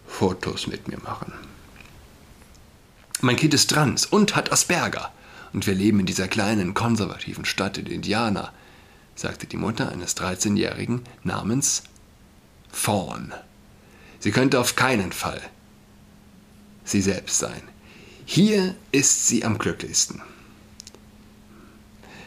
Fotos 0.08 0.68
mit 0.68 0.88
mir 0.88 1.00
machen. 1.00 1.32
Mein 3.22 3.36
Kind 3.36 3.54
ist 3.54 3.70
trans 3.70 4.06
und 4.06 4.36
hat 4.36 4.52
Asperger. 4.52 5.12
Und 5.54 5.66
wir 5.66 5.74
leben 5.74 6.00
in 6.02 6.06
dieser 6.06 6.28
kleinen, 6.28 6.74
konservativen 6.74 7.46
Stadt 7.46 7.78
in 7.78 7.88
Indiana, 7.88 8.52
sagte 9.18 9.48
die 9.48 9.58
Mutter 9.58 9.92
eines 9.92 10.16
13-Jährigen 10.16 11.02
namens 11.24 11.84
Fawn. 12.72 13.34
Sie 14.20 14.32
könnte 14.32 14.60
auf 14.60 14.76
keinen 14.76 15.12
Fall 15.12 15.42
sie 16.86 17.02
selbst 17.02 17.40
sein. 17.40 17.62
Hier 18.26 18.76
ist 18.92 19.28
sie 19.28 19.44
am 19.44 19.58
glücklichsten. 19.58 20.22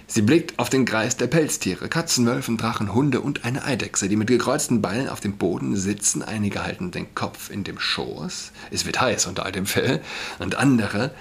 Sie 0.06 0.22
blickt 0.22 0.58
auf 0.58 0.68
den 0.68 0.86
Kreis 0.86 1.16
der 1.16 1.28
Pelztiere, 1.28 1.88
Katzen, 1.88 2.26
Wölfen, 2.26 2.56
Drachen, 2.56 2.92
Hunde 2.92 3.20
und 3.20 3.44
eine 3.44 3.64
Eidechse, 3.64 4.08
die 4.08 4.16
mit 4.16 4.26
gekreuzten 4.26 4.82
Beinen 4.82 5.08
auf 5.08 5.20
dem 5.20 5.36
Boden 5.36 5.76
sitzen. 5.76 6.22
Einige 6.22 6.64
halten 6.64 6.90
den 6.90 7.14
Kopf 7.14 7.48
in 7.48 7.62
dem 7.62 7.78
Schoß. 7.78 8.50
Es 8.72 8.86
wird 8.86 9.00
heiß 9.00 9.26
unter 9.26 9.44
all 9.44 9.52
dem 9.52 9.66
Fell. 9.66 10.02
Und 10.40 10.56
andere 10.56 11.14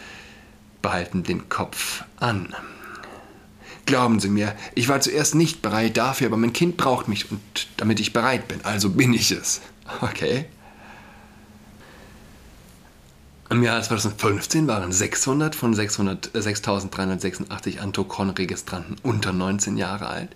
behalten 0.81 1.21
den 1.21 1.49
Kopf 1.49 2.03
an. 2.19 2.55
Glauben 3.89 4.19
Sie 4.19 4.29
mir, 4.29 4.55
ich 4.75 4.87
war 4.87 5.01
zuerst 5.01 5.33
nicht 5.33 5.63
bereit 5.63 5.97
dafür, 5.97 6.27
aber 6.27 6.37
mein 6.37 6.53
Kind 6.53 6.77
braucht 6.77 7.07
mich 7.07 7.31
und 7.31 7.41
damit 7.77 7.99
ich 7.99 8.13
bereit 8.13 8.47
bin, 8.47 8.63
also 8.63 8.91
bin 8.91 9.15
ich 9.15 9.31
es. 9.31 9.61
Okay? 10.01 10.45
Im 13.49 13.63
Jahr 13.63 13.81
2015 13.81 14.67
waren 14.67 14.91
600 14.91 15.55
von 15.55 15.73
6.386 15.73 17.77
äh, 17.77 17.79
Antocon-Registranten 17.79 18.97
unter 19.01 19.33
19 19.33 19.75
Jahre 19.75 20.05
alt. 20.05 20.29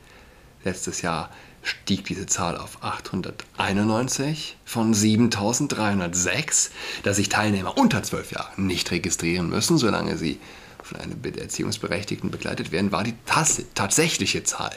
Letztes 0.63 1.03
Jahr 1.03 1.29
stieg 1.62 2.05
diese 2.05 2.25
Zahl 2.25 2.57
auf 2.57 2.79
891 2.81 4.57
von 4.65 4.95
7306, 4.95 6.72
da 7.03 7.13
sich 7.13 7.29
Teilnehmer 7.29 7.77
unter 7.77 8.01
12 8.01 8.31
Jahren 8.31 8.65
nicht 8.65 8.89
registrieren 8.89 9.48
müssen, 9.48 9.77
solange 9.77 10.17
sie 10.17 10.39
von 10.83 10.99
einem 10.99 11.19
Erziehungsberechtigten 11.23 12.31
begleitet 12.31 12.71
werden, 12.71 12.91
war 12.91 13.03
die 13.03 13.15
tatsächliche 13.25 14.43
Zahl 14.43 14.71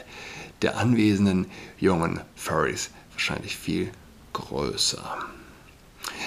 der 0.63 0.79
anwesenden 0.79 1.47
jungen 1.79 2.21
Furries 2.35 2.91
wahrscheinlich 3.13 3.57
viel 3.57 3.91
größer. 4.33 5.19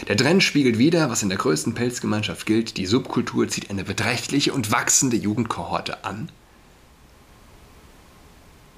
Der 0.07 0.17
Trend 0.17 0.43
spiegelt 0.43 0.77
wider, 0.77 1.09
was 1.09 1.23
in 1.23 1.29
der 1.29 1.37
größten 1.37 1.73
Pelzgemeinschaft 1.73 2.45
gilt. 2.45 2.77
Die 2.77 2.85
Subkultur 2.85 3.47
zieht 3.47 3.69
eine 3.69 3.83
beträchtliche 3.83 4.53
und 4.53 4.71
wachsende 4.71 5.17
Jugendkohorte 5.17 6.03
an. 6.03 6.31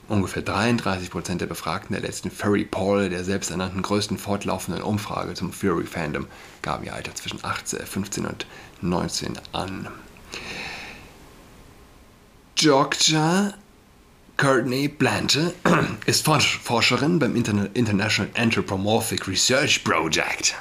Ungefähr 0.07 0.43
33% 0.43 1.37
der 1.37 1.45
Befragten 1.45 1.93
der 1.93 2.01
letzten 2.01 2.31
Furry 2.31 2.65
Poll, 2.65 3.09
der 3.09 3.23
selbsternannten 3.23 3.81
größten 3.81 4.17
fortlaufenden 4.17 4.83
Umfrage 4.83 5.35
zum 5.35 5.53
Furry 5.53 5.85
Fandom, 5.85 6.27
gaben 6.61 6.85
ihr 6.85 6.93
Alter 6.93 7.15
zwischen 7.15 7.39
18, 7.43 7.85
15 7.85 8.25
und 8.25 8.45
19 8.81 9.39
an. 9.53 9.87
Georgia 12.61 13.55
Courtney 14.37 14.87
Blanche 14.87 15.51
ist 16.05 16.23
Forscherin 16.23 17.17
beim 17.17 17.35
International 17.35 18.29
Anthropomorphic 18.35 19.27
Research 19.27 19.83
Project, 19.83 20.53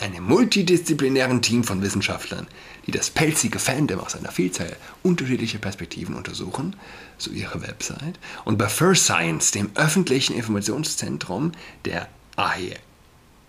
einem 0.00 0.24
multidisziplinären 0.24 1.40
Team 1.40 1.64
von 1.64 1.80
Wissenschaftlern, 1.80 2.46
die 2.86 2.90
das 2.90 3.08
pelzige 3.08 3.58
Fandom 3.58 4.00
aus 4.00 4.14
einer 4.14 4.32
Vielzahl 4.32 4.76
unterschiedlicher 5.02 5.56
Perspektiven 5.56 6.14
untersuchen, 6.14 6.76
so 7.16 7.30
ihre 7.30 7.62
Website, 7.62 8.18
und 8.44 8.58
bei 8.58 8.68
First 8.68 9.04
Science, 9.04 9.50
dem 9.50 9.70
öffentlichen 9.76 10.36
Informationszentrum 10.36 11.52
der 11.86 12.06
ARP, 12.36 12.66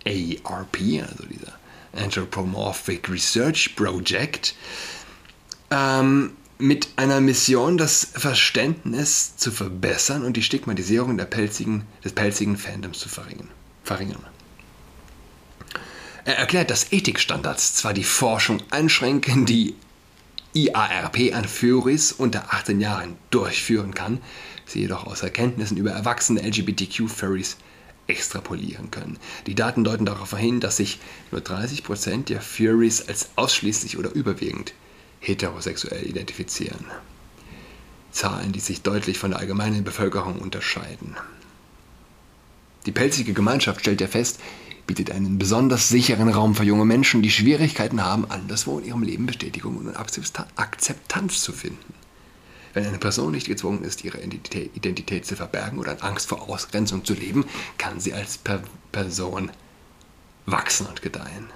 also 0.06 1.24
dieser 1.28 1.52
Anthropomorphic 1.94 3.10
Research 3.10 3.76
Project, 3.76 4.54
ähm, 5.70 6.32
mit 6.58 6.88
einer 6.96 7.20
Mission, 7.20 7.76
das 7.76 8.08
Verständnis 8.14 9.36
zu 9.36 9.50
verbessern 9.50 10.24
und 10.24 10.36
die 10.36 10.42
Stigmatisierung 10.42 11.16
pelzigen, 11.16 11.86
des 12.04 12.12
pelzigen 12.12 12.56
Fandoms 12.56 12.98
zu 12.98 13.08
verringern. 13.08 13.48
verringern. 13.84 14.24
Er 16.24 16.38
erklärt, 16.38 16.70
dass 16.70 16.92
Ethikstandards 16.92 17.74
zwar 17.74 17.94
die 17.94 18.04
Forschung 18.04 18.60
einschränken, 18.70 19.46
die 19.46 19.74
IARP 20.54 21.34
an 21.34 21.44
Furries 21.44 22.12
unter 22.12 22.52
18 22.52 22.80
Jahren 22.80 23.16
durchführen 23.30 23.94
kann, 23.94 24.20
sie 24.64 24.80
jedoch 24.80 25.06
aus 25.06 25.22
Erkenntnissen 25.22 25.76
über 25.76 25.90
erwachsene 25.90 26.40
LGBTQ-Furries 26.40 27.58
extrapolieren 28.06 28.90
können. 28.90 29.18
Die 29.46 29.54
Daten 29.54 29.84
deuten 29.84 30.06
darauf 30.06 30.36
hin, 30.36 30.60
dass 30.60 30.78
sich 30.78 30.98
nur 31.30 31.42
30% 31.42 32.24
der 32.24 32.40
Furries 32.40 33.06
als 33.06 33.30
ausschließlich 33.36 33.98
oder 33.98 34.10
überwiegend 34.12 34.72
heterosexuell 35.26 36.06
identifizieren. 36.06 36.86
Zahlen, 38.12 38.52
die 38.52 38.60
sich 38.60 38.82
deutlich 38.82 39.18
von 39.18 39.30
der 39.30 39.40
allgemeinen 39.40 39.84
Bevölkerung 39.84 40.38
unterscheiden. 40.38 41.16
Die 42.86 42.92
pelzige 42.92 43.32
Gemeinschaft 43.32 43.80
stellt 43.80 44.00
ja 44.00 44.06
fest, 44.06 44.40
bietet 44.86 45.10
einen 45.10 45.38
besonders 45.38 45.88
sicheren 45.88 46.28
Raum 46.28 46.54
für 46.54 46.62
junge 46.62 46.84
Menschen, 46.84 47.20
die 47.20 47.30
Schwierigkeiten 47.30 48.04
haben, 48.04 48.30
anderswo 48.30 48.78
in 48.78 48.84
ihrem 48.84 49.02
Leben 49.02 49.26
Bestätigung 49.26 49.76
und 49.76 49.96
Akzeptanz 49.96 51.42
zu 51.42 51.52
finden. 51.52 51.94
Wenn 52.72 52.86
eine 52.86 52.98
Person 52.98 53.32
nicht 53.32 53.48
gezwungen 53.48 53.82
ist, 53.82 54.04
ihre 54.04 54.20
Identität 54.20 55.26
zu 55.26 55.34
verbergen 55.34 55.78
oder 55.78 55.92
in 55.92 56.02
Angst 56.02 56.28
vor 56.28 56.48
Ausgrenzung 56.48 57.04
zu 57.04 57.14
leben, 57.14 57.44
kann 57.78 58.00
sie 58.00 58.12
als 58.12 58.38
per 58.38 58.62
Person 58.92 59.50
wachsen 60.44 60.86
und 60.86 61.02
gedeihen. 61.02 61.46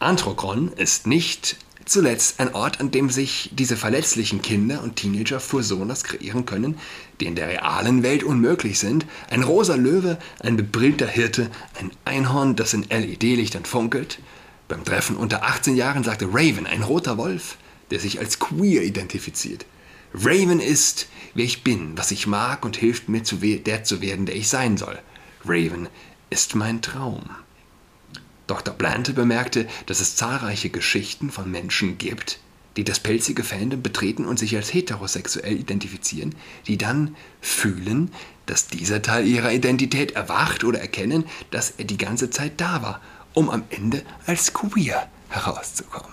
Anthrokon 0.00 0.72
ist 0.72 1.06
nicht 1.06 1.56
Zuletzt 1.86 2.40
ein 2.40 2.54
Ort, 2.54 2.80
an 2.80 2.90
dem 2.90 3.10
sich 3.10 3.50
diese 3.52 3.76
verletzlichen 3.76 4.40
Kinder 4.40 4.82
und 4.82 4.96
Teenager 4.96 5.38
Fursonas 5.38 6.02
kreieren 6.02 6.46
können, 6.46 6.78
die 7.20 7.26
in 7.26 7.34
der 7.34 7.48
realen 7.48 8.02
Welt 8.02 8.24
unmöglich 8.24 8.78
sind. 8.78 9.04
Ein 9.28 9.42
rosa 9.42 9.74
Löwe, 9.74 10.18
ein 10.40 10.56
bebrillter 10.56 11.06
Hirte, 11.06 11.50
ein 11.78 11.90
Einhorn, 12.06 12.56
das 12.56 12.72
in 12.72 12.84
LED-Lichtern 12.84 13.66
funkelt. 13.66 14.18
Beim 14.66 14.82
Treffen 14.84 15.16
unter 15.16 15.44
18 15.44 15.76
Jahren 15.76 16.04
sagte 16.04 16.26
Raven, 16.32 16.66
ein 16.66 16.82
roter 16.82 17.18
Wolf, 17.18 17.58
der 17.90 18.00
sich 18.00 18.18
als 18.18 18.38
queer 18.38 18.82
identifiziert. 18.82 19.66
Raven 20.14 20.60
ist, 20.60 21.08
wer 21.34 21.44
ich 21.44 21.64
bin, 21.64 21.98
was 21.98 22.12
ich 22.12 22.26
mag 22.26 22.64
und 22.64 22.76
hilft 22.76 23.10
mir, 23.10 23.24
zu 23.24 23.36
der 23.36 23.84
zu 23.84 24.00
werden, 24.00 24.24
der 24.24 24.36
ich 24.36 24.48
sein 24.48 24.78
soll. 24.78 24.98
Raven 25.44 25.88
ist 26.30 26.54
mein 26.54 26.80
Traum. 26.80 27.28
Dr. 28.46 28.74
Blante 28.74 29.12
bemerkte, 29.12 29.66
dass 29.86 30.00
es 30.00 30.16
zahlreiche 30.16 30.70
Geschichten 30.70 31.30
von 31.30 31.50
Menschen 31.50 31.98
gibt, 31.98 32.38
die 32.76 32.84
das 32.84 33.00
pelzige 33.00 33.44
Fandom 33.44 33.82
betreten 33.82 34.26
und 34.26 34.38
sich 34.38 34.54
als 34.56 34.74
heterosexuell 34.74 35.58
identifizieren, 35.58 36.34
die 36.66 36.76
dann 36.76 37.16
fühlen, 37.40 38.10
dass 38.46 38.66
dieser 38.66 39.00
Teil 39.00 39.26
ihrer 39.26 39.52
Identität 39.52 40.12
erwacht 40.12 40.64
oder 40.64 40.80
erkennen, 40.80 41.24
dass 41.50 41.74
er 41.78 41.84
die 41.84 41.96
ganze 41.96 42.30
Zeit 42.30 42.60
da 42.60 42.82
war, 42.82 43.00
um 43.32 43.48
am 43.48 43.64
Ende 43.70 44.02
als 44.26 44.52
queer 44.52 45.08
herauszukommen. 45.30 46.10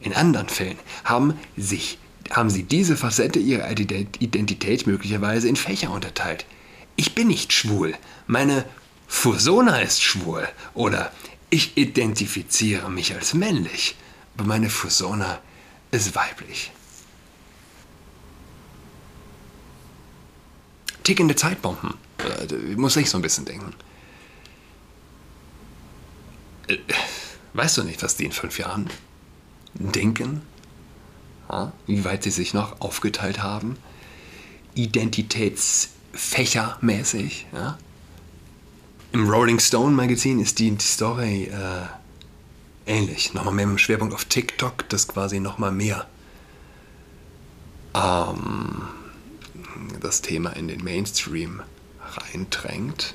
In 0.00 0.14
anderen 0.14 0.48
Fällen 0.48 0.78
haben, 1.04 1.34
sich, 1.56 1.98
haben 2.30 2.50
sie 2.50 2.62
diese 2.62 2.96
Facette 2.96 3.38
ihrer 3.38 3.70
Identität 3.70 4.86
möglicherweise 4.86 5.48
in 5.48 5.56
Fächer 5.56 5.90
unterteilt. 5.90 6.46
Ich 6.96 7.14
bin 7.14 7.28
nicht 7.28 7.52
schwul, 7.52 7.94
meine 8.26 8.64
Fursona 9.10 9.80
ist 9.80 10.02
schwul 10.02 10.48
oder 10.72 11.12
ich 11.50 11.76
identifiziere 11.76 12.88
mich 12.88 13.12
als 13.12 13.34
männlich, 13.34 13.96
aber 14.34 14.46
meine 14.46 14.70
Fursona 14.70 15.42
ist 15.90 16.14
weiblich. 16.14 16.70
Tickende 21.02 21.34
Zeitbomben. 21.34 21.94
Äh, 22.18 22.76
muss 22.76 22.96
ich 22.96 23.10
so 23.10 23.18
ein 23.18 23.22
bisschen 23.22 23.44
denken. 23.44 23.74
Äh, 26.68 26.78
weißt 27.54 27.78
du 27.78 27.82
nicht, 27.82 28.04
was 28.04 28.16
die 28.16 28.24
in 28.24 28.32
fünf 28.32 28.58
Jahren 28.58 28.88
denken? 29.74 30.42
Wie 31.86 32.04
weit 32.04 32.22
sie 32.22 32.30
sich 32.30 32.54
noch 32.54 32.80
aufgeteilt 32.80 33.42
haben? 33.42 33.76
Identitätsfächermäßig. 34.74 37.46
Ja? 37.52 37.76
Im 39.12 39.28
Rolling 39.28 39.58
Stone 39.58 39.96
Magazin 39.96 40.38
ist 40.38 40.60
die 40.60 40.76
Story 40.80 41.50
äh, 41.52 41.86
ähnlich. 42.86 43.34
Nochmal 43.34 43.54
mehr 43.54 43.66
mit 43.66 43.74
dem 43.76 43.78
Schwerpunkt 43.78 44.14
auf 44.14 44.24
TikTok, 44.24 44.88
das 44.88 45.08
quasi 45.08 45.40
nochmal 45.40 45.72
mehr 45.72 46.06
ähm, 47.92 48.82
das 50.00 50.22
Thema 50.22 50.50
in 50.50 50.68
den 50.68 50.84
Mainstream 50.84 51.60
reindrängt. 52.00 53.14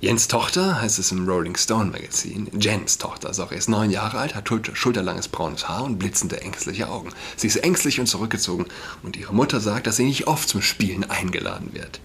Jens 0.00 0.26
Tochter 0.26 0.80
heißt 0.80 0.98
es 0.98 1.12
im 1.12 1.28
Rolling 1.28 1.56
Stone 1.56 1.90
Magazin. 1.90 2.48
Jens 2.58 2.96
Tochter, 2.96 3.34
sorry, 3.34 3.56
ist 3.56 3.68
neun 3.68 3.90
Jahre 3.90 4.16
alt, 4.18 4.34
hat 4.34 4.48
schulterlanges 4.48 5.28
braunes 5.28 5.68
Haar 5.68 5.84
und 5.84 5.98
blitzende 5.98 6.40
ängstliche 6.40 6.88
Augen. 6.88 7.10
Sie 7.36 7.48
ist 7.48 7.56
ängstlich 7.56 8.00
und 8.00 8.06
zurückgezogen 8.06 8.64
und 9.02 9.18
ihre 9.18 9.34
Mutter 9.34 9.60
sagt, 9.60 9.86
dass 9.86 9.96
sie 9.96 10.04
nicht 10.04 10.28
oft 10.28 10.48
zum 10.48 10.62
Spielen 10.62 11.04
eingeladen 11.10 11.74
wird. 11.74 12.00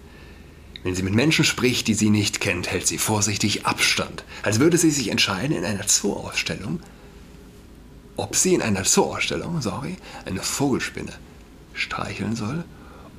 Wenn 0.84 0.94
sie 0.94 1.02
mit 1.02 1.14
Menschen 1.14 1.46
spricht, 1.46 1.88
die 1.88 1.94
sie 1.94 2.10
nicht 2.10 2.42
kennt, 2.42 2.70
hält 2.70 2.86
sie 2.86 2.98
vorsichtig 2.98 3.64
Abstand, 3.64 4.22
als 4.42 4.60
würde 4.60 4.76
sie 4.76 4.90
sich 4.90 5.08
entscheiden 5.08 5.56
in 5.56 5.64
einer 5.64 5.88
Zoo-Ausstellung, 5.88 6.80
ob 8.16 8.36
sie 8.36 8.52
in 8.52 8.60
einer 8.60 8.84
Zoo-Ausstellung, 8.84 9.62
sorry, 9.62 9.96
eine 10.26 10.42
Vogelspinne 10.42 11.12
streicheln 11.72 12.36
soll 12.36 12.64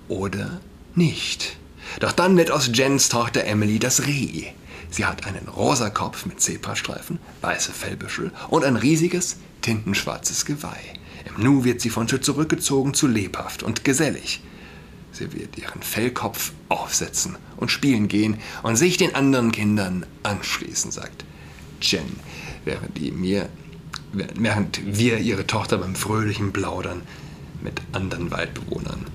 oder 0.08 0.62
nicht. 0.93 1.58
Doch 1.99 2.12
dann 2.12 2.38
wird 2.38 2.51
aus 2.51 2.69
Jens 2.71 3.10
Tochter 3.10 3.45
Emily 3.45 3.80
das 3.80 4.06
Reh. 4.06 4.43
Sie 4.91 5.06
hat 5.06 5.25
einen 5.25 5.47
rosa 5.47 5.89
Kopf 5.89 6.28
mit 6.28 6.41
Zebrastreifen, 6.41 7.17
weiße 7.41 7.71
Fellbüschel 7.71 8.32
und 8.49 8.63
ein 8.63 8.75
riesiges, 8.75 9.38
tintenschwarzes 9.62 10.45
Geweih. 10.45 10.93
Im 11.25 11.43
Nu 11.43 11.63
wird 11.63 11.82
sie 11.82 11.89
von 11.89 12.08
Schritt 12.08 12.23
zurückgezogen 12.23 12.93
zu 12.93 13.08
lebhaft 13.08 13.63
und 13.63 13.84
gesellig. 13.84 14.41
Sie 15.12 15.34
wird 15.34 15.58
ihren 15.58 15.82
Fellkopf 15.82 16.51
aufsetzen 16.69 17.38
und 17.58 17.72
spielen 17.72 18.08
gehen 18.08 18.38
und 18.63 18.76
sich 18.76 18.98
den 18.98 19.15
anderen 19.15 19.52
Kindern 19.52 20.06
anschließen, 20.24 20.91
sagt 20.91 21.26
Jen, 21.82 22.20
während, 22.63 23.00
mir, 23.18 23.50
während 24.13 24.82
wir 24.86 25.20
ihre 25.20 25.48
Tochter 25.48 25.78
beim 25.78 25.96
fröhlichen 25.96 26.54
Plaudern 26.54 27.02
mit 27.62 27.82
anderen 27.91 28.32
Waldbewohnern 28.32 29.06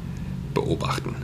beobachten. 0.55 1.15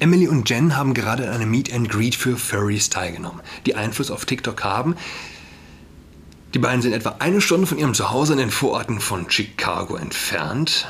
Emily 0.00 0.28
und 0.28 0.48
Jen 0.48 0.76
haben 0.76 0.94
gerade 0.94 1.28
an 1.28 1.34
einem 1.34 1.50
Meet 1.50 1.72
and 1.72 1.88
Greet 1.88 2.14
für 2.14 2.36
Furries 2.36 2.88
teilgenommen, 2.88 3.40
die 3.66 3.74
Einfluss 3.74 4.10
auf 4.10 4.26
TikTok 4.26 4.62
haben. 4.62 4.94
Die 6.54 6.58
beiden 6.58 6.82
sind 6.82 6.92
etwa 6.92 7.16
eine 7.18 7.40
Stunde 7.40 7.66
von 7.66 7.78
ihrem 7.78 7.94
Zuhause 7.94 8.32
in 8.32 8.38
den 8.38 8.50
Vororten 8.50 9.00
von 9.00 9.28
Chicago 9.30 9.96
entfernt, 9.96 10.86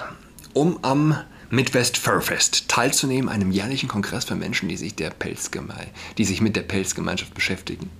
um 0.52 0.78
am 0.82 1.16
Midwest 1.50 1.96
Furfest 1.96 2.68
teilzunehmen, 2.68 3.30
einem 3.30 3.50
jährlichen 3.50 3.88
Kongress 3.88 4.26
für 4.26 4.34
Menschen, 4.34 4.68
die 4.68 4.76
sich, 4.76 4.94
der 4.94 5.10
die 6.18 6.24
sich 6.24 6.42
mit 6.42 6.56
der 6.56 6.62
Pelzgemeinschaft 6.62 7.32
beschäftigen. 7.32 7.90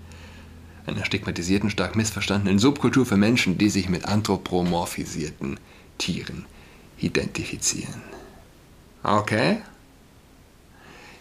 Einer 0.87 1.07
stigmatisierten, 1.07 1.71
stark 1.71 1.97
missverstandenen 1.97 2.59
Subkultur 2.59 3.07
für 3.07 3.17
Menschen, 3.17 3.57
die 3.57 3.71
sich 3.71 3.89
mit 3.89 4.05
anthropomorphisierten 4.05 5.59
Tieren 5.97 6.45
identifizieren. 6.99 8.03
Okay, 9.03 9.59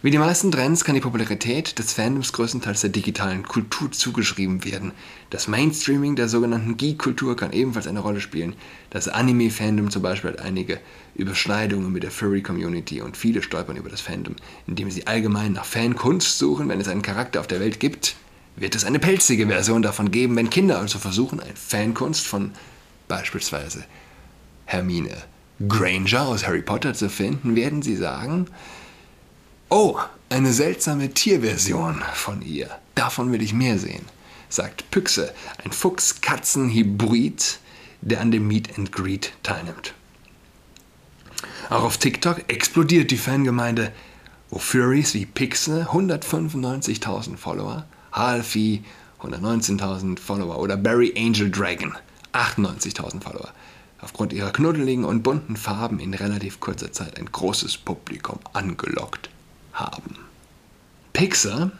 wie 0.07 0.11
die 0.11 0.19
meisten 0.19 0.53
Trends 0.53 0.85
kann 0.85 0.95
die 0.95 1.01
Popularität 1.01 1.77
des 1.79 1.91
Fandoms 1.91 2.31
größtenteils 2.31 2.79
der 2.79 2.91
digitalen 2.91 3.43
Kultur 3.43 3.91
zugeschrieben 3.91 4.63
werden. 4.63 4.93
Das 5.31 5.49
Mainstreaming 5.49 6.15
der 6.15 6.29
sogenannten 6.29 6.77
Geek-Kultur 6.77 7.35
kann 7.35 7.51
ebenfalls 7.51 7.87
eine 7.87 7.99
Rolle 7.99 8.21
spielen. 8.21 8.55
Das 8.89 9.09
Anime-Fandom 9.09 9.91
zum 9.91 10.01
Beispiel 10.01 10.31
hat 10.31 10.39
einige 10.39 10.79
Überschneidungen 11.13 11.91
mit 11.91 12.03
der 12.03 12.11
Furry-Community 12.11 13.01
und 13.01 13.17
viele 13.17 13.41
stolpern 13.41 13.75
über 13.75 13.89
das 13.89 13.99
Fandom, 13.99 14.37
indem 14.65 14.89
sie 14.91 15.07
allgemein 15.07 15.51
nach 15.51 15.65
Fankunst 15.65 16.37
suchen. 16.37 16.69
Wenn 16.69 16.79
es 16.79 16.87
einen 16.87 17.01
Charakter 17.01 17.41
auf 17.41 17.47
der 17.47 17.59
Welt 17.59 17.81
gibt, 17.81 18.15
wird 18.55 18.75
es 18.75 18.85
eine 18.85 18.99
pelzige 18.99 19.47
Version 19.47 19.81
davon 19.81 20.09
geben. 20.09 20.37
Wenn 20.37 20.49
Kinder 20.49 20.79
also 20.79 20.99
versuchen, 20.99 21.41
eine 21.41 21.57
Fankunst 21.57 22.25
von 22.25 22.53
beispielsweise 23.09 23.83
Hermine 24.63 25.17
Granger 25.67 26.27
aus 26.27 26.47
Harry 26.47 26.61
Potter 26.61 26.93
zu 26.93 27.09
finden, 27.09 27.57
werden 27.57 27.81
sie 27.81 27.97
sagen, 27.97 28.47
Oh, 29.69 29.99
eine 30.29 30.53
seltsame 30.53 31.09
Tierversion 31.13 32.01
von 32.13 32.41
ihr. 32.41 32.69
Davon 32.95 33.33
will 33.33 33.41
ich 33.41 33.51
mehr 33.51 33.77
sehen, 33.77 34.05
sagt 34.47 34.89
Pyxe, 34.91 35.33
ein 35.61 35.73
Fuchs-Katzen-Hybrid, 35.73 37.59
der 37.99 38.21
an 38.21 38.31
dem 38.31 38.47
Meet 38.47 38.77
and 38.77 38.93
Greet 38.93 39.33
teilnimmt. 39.43 39.93
Auch 41.69 41.83
auf 41.83 41.97
TikTok 41.97 42.49
explodiert 42.49 43.11
die 43.11 43.17
Fangemeinde, 43.17 43.91
wo 44.49 44.57
Furries 44.57 45.13
wie 45.13 45.25
Pixe 45.25 45.89
195.000 45.91 47.35
Follower, 47.35 47.83
Halfi 48.13 48.85
119.000 49.21 50.17
Follower. 50.17 50.59
Oder 50.59 50.77
Barry 50.77 51.13
Angel 51.17 51.51
Dragon, 51.51 51.93
98.000 52.31 53.21
Follower. 53.21 53.51
Aufgrund 53.99 54.31
ihrer 54.31 54.51
knuddeligen 54.51 55.03
und 55.03 55.23
bunten 55.23 55.57
Farben 55.57 55.99
in 55.99 56.13
relativ 56.13 56.61
kurzer 56.61 56.93
Zeit 56.93 57.19
ein 57.19 57.29
großes 57.29 57.79
Publikum 57.79 58.39
angelockt 58.53 59.29
haben. 59.79 60.15
Pixar, 61.13 61.71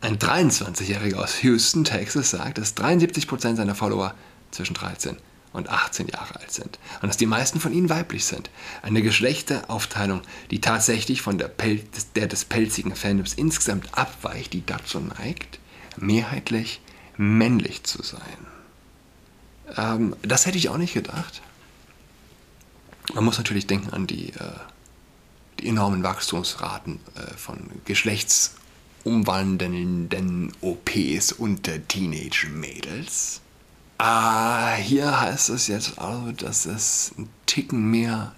ein 0.00 0.18
23-Jähriger 0.18 1.16
aus 1.16 1.42
Houston, 1.42 1.84
Texas, 1.84 2.30
sagt, 2.30 2.58
dass 2.58 2.76
73% 2.76 3.56
seiner 3.56 3.74
Follower 3.74 4.14
zwischen 4.50 4.74
13 4.74 5.16
und 5.52 5.68
18 5.68 6.08
Jahre 6.08 6.36
alt 6.36 6.52
sind 6.52 6.78
und 7.02 7.08
dass 7.08 7.16
die 7.16 7.26
meisten 7.26 7.60
von 7.60 7.72
ihnen 7.72 7.90
weiblich 7.90 8.24
sind. 8.24 8.50
Eine 8.82 9.02
Geschlechteraufteilung, 9.02 10.22
die 10.50 10.60
tatsächlich 10.60 11.22
von 11.22 11.38
der, 11.38 11.48
Pel 11.48 11.82
der 12.16 12.26
des 12.26 12.44
pelzigen 12.44 12.94
Fandoms 12.94 13.34
insgesamt 13.34 13.88
abweicht, 13.92 14.52
die 14.52 14.64
dazu 14.64 15.00
neigt, 15.00 15.58
mehrheitlich 15.96 16.80
männlich 17.16 17.82
zu 17.84 18.02
sein. 18.02 18.20
Ähm, 19.76 20.16
das 20.22 20.46
hätte 20.46 20.58
ich 20.58 20.68
auch 20.68 20.78
nicht 20.78 20.94
gedacht. 20.94 21.42
Man 23.14 23.24
muss 23.24 23.38
natürlich 23.38 23.66
denken 23.66 23.90
an 23.90 24.06
die, 24.06 24.30
äh, 24.30 24.52
die 25.60 25.68
enormen 25.68 26.02
Wachstumsraten 26.02 26.98
äh, 27.14 27.36
von 27.36 27.70
geschlechtsumwandelnden 27.84 30.52
OPs 30.60 31.30
unter 31.32 31.86
Teenage-Mädels. 31.86 33.42
Ah, 33.98 34.74
hier 34.76 35.20
heißt 35.20 35.50
es 35.50 35.66
jetzt 35.66 35.98
also, 35.98 36.32
dass 36.32 36.64
es 36.66 37.12
ein 37.18 37.28
Ticken 37.46 37.90
mehr 37.90 38.32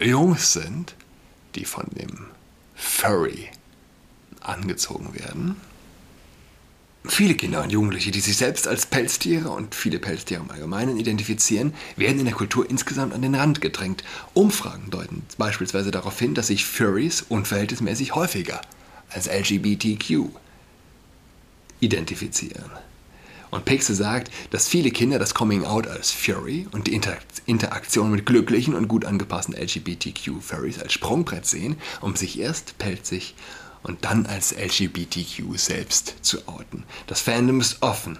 Jungs 0.00 0.52
sind, 0.52 0.96
die 1.54 1.64
von 1.64 1.86
dem 1.92 2.26
Furry 2.74 3.48
angezogen 4.40 5.14
werden. 5.14 5.56
Viele 7.06 7.34
Kinder 7.34 7.62
und 7.62 7.70
Jugendliche, 7.70 8.10
die 8.10 8.20
sich 8.20 8.38
selbst 8.38 8.66
als 8.66 8.86
Pelztiere 8.86 9.50
und 9.50 9.74
viele 9.74 9.98
Pelztiere 9.98 10.40
im 10.42 10.50
Allgemeinen 10.50 10.96
identifizieren, 10.96 11.74
werden 11.96 12.18
in 12.18 12.24
der 12.24 12.34
Kultur 12.34 12.68
insgesamt 12.68 13.12
an 13.12 13.20
den 13.20 13.34
Rand 13.34 13.60
gedrängt. 13.60 14.02
Umfragen 14.32 14.90
deuten 14.90 15.22
beispielsweise 15.36 15.90
darauf 15.90 16.18
hin, 16.18 16.34
dass 16.34 16.46
sich 16.46 16.64
Furries 16.64 17.20
unverhältnismäßig 17.28 18.14
häufiger 18.14 18.62
als 19.10 19.28
LGBTQ 19.28 20.30
identifizieren. 21.80 22.70
Und 23.50 23.66
Pixel 23.66 23.94
sagt, 23.94 24.32
dass 24.50 24.66
viele 24.66 24.90
Kinder 24.90 25.18
das 25.18 25.34
Coming 25.34 25.64
Out 25.64 25.86
als 25.86 26.10
Fury 26.10 26.66
und 26.72 26.86
die 26.86 27.00
Interaktion 27.46 28.10
mit 28.10 28.24
glücklichen 28.24 28.74
und 28.74 28.88
gut 28.88 29.04
angepassten 29.04 29.54
LGBTQ-Furries 29.54 30.80
als 30.80 30.94
Sprungbrett 30.94 31.44
sehen, 31.44 31.76
um 32.00 32.16
sich 32.16 32.40
erst 32.40 32.78
pelzig 32.78 33.34
und 33.84 34.04
dann 34.04 34.26
als 34.26 34.52
LGBTQ 34.52 35.56
selbst 35.56 36.16
zu 36.22 36.48
outen. 36.48 36.82
Das 37.06 37.20
Fandom 37.20 37.60
ist 37.60 37.82
offen. 37.82 38.18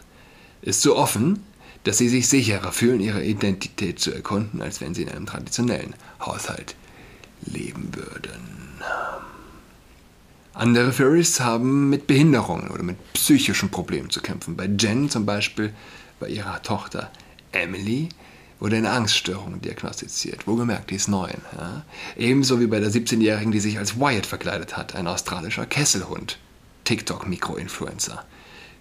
Ist 0.62 0.82
so 0.82 0.96
offen, 0.96 1.42
dass 1.82 1.98
sie 1.98 2.08
sich 2.08 2.28
sicherer 2.28 2.70
fühlen, 2.70 3.00
ihre 3.00 3.24
Identität 3.24 3.98
zu 3.98 4.12
erkunden, 4.12 4.62
als 4.62 4.80
wenn 4.80 4.94
sie 4.94 5.02
in 5.02 5.08
einem 5.08 5.26
traditionellen 5.26 5.94
Haushalt 6.20 6.76
leben 7.46 7.90
würden. 7.94 8.80
Andere 10.52 10.92
Furries 10.92 11.40
haben 11.40 11.90
mit 11.90 12.06
Behinderungen 12.06 12.70
oder 12.70 12.82
mit 12.82 12.96
psychischen 13.14 13.70
Problemen 13.70 14.10
zu 14.10 14.20
kämpfen. 14.20 14.56
Bei 14.56 14.66
Jen 14.66 15.10
zum 15.10 15.26
Beispiel, 15.26 15.74
bei 16.20 16.28
ihrer 16.28 16.62
Tochter 16.62 17.10
Emily, 17.52 18.08
wurde 18.64 18.78
eine 18.78 18.92
Angststörung 18.92 19.60
diagnostiziert. 19.60 20.46
Wohlgemerkt, 20.46 20.88
die 20.88 20.94
ist 20.94 21.08
neun. 21.08 21.36
Ja? 21.54 21.84
Ebenso 22.16 22.60
wie 22.60 22.66
bei 22.66 22.80
der 22.80 22.90
17-Jährigen, 22.90 23.52
die 23.52 23.60
sich 23.60 23.76
als 23.76 24.00
Wyatt 24.00 24.24
verkleidet 24.24 24.74
hat, 24.74 24.94
ein 24.94 25.06
australischer 25.06 25.66
Kesselhund. 25.66 26.38
TikTok-Mikroinfluencer. 26.84 28.24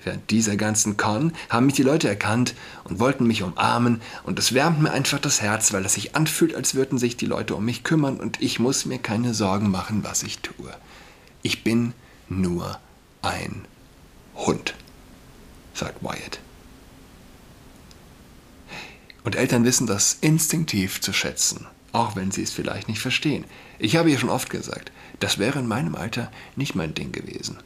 Während 0.05 0.31
dieser 0.31 0.55
ganzen 0.55 0.95
Con 0.95 1.33
haben 1.49 1.65
mich 1.65 1.75
die 1.75 1.83
Leute 1.83 2.07
erkannt 2.07 2.55
und 2.85 3.01
wollten 3.01 3.27
mich 3.27 3.43
umarmen 3.43 4.01
und 4.23 4.39
es 4.39 4.53
wärmt 4.53 4.81
mir 4.81 4.91
einfach 4.91 5.19
das 5.19 5.41
Herz, 5.41 5.73
weil 5.73 5.83
es 5.83 5.95
sich 5.95 6.15
anfühlt, 6.15 6.55
als 6.55 6.75
würden 6.75 6.97
sich 6.97 7.17
die 7.17 7.25
Leute 7.25 7.53
um 7.53 7.65
mich 7.65 7.83
kümmern 7.83 8.21
und 8.21 8.41
ich 8.41 8.59
muss 8.59 8.85
mir 8.85 8.99
keine 8.99 9.33
Sorgen 9.33 9.69
machen, 9.69 10.05
was 10.05 10.23
ich 10.23 10.39
tue. 10.39 10.73
Ich 11.41 11.65
bin 11.65 11.91
nur 12.29 12.79
ein 13.21 13.65
Hund, 14.35 14.75
sagt 15.73 16.01
Wyatt. 16.01 16.39
Und 19.23 19.35
Eltern 19.35 19.63
wissen 19.63 19.87
das 19.87 20.17
instinktiv 20.21 20.99
zu 21.01 21.13
schätzen, 21.13 21.67
auch 21.91 22.15
wenn 22.15 22.31
sie 22.31 22.43
es 22.43 22.51
vielleicht 22.51 22.87
nicht 22.87 22.99
verstehen. 22.99 23.45
Ich 23.79 23.95
habe 23.95 24.11
ja 24.11 24.17
schon 24.17 24.29
oft 24.29 24.49
gesagt, 24.49 24.91
das 25.19 25.37
wäre 25.37 25.59
in 25.59 25.67
meinem 25.67 25.95
Alter 25.95 26.31
nicht 26.55 26.75
mein 26.75 26.93
Ding 26.93 27.11
gewesen. 27.11 27.57